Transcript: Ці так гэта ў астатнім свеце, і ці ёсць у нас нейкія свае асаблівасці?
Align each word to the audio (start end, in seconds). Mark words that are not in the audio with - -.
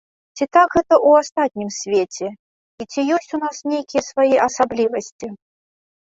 Ці 0.39 0.45
так 0.55 0.69
гэта 0.77 0.95
ў 0.95 1.09
астатнім 1.23 1.69
свеце, 1.79 2.27
і 2.83 2.89
ці 2.91 3.01
ёсць 3.19 3.33
у 3.41 3.41
нас 3.45 3.55
нейкія 3.75 4.01
свае 4.09 4.35
асаблівасці? 4.49 5.33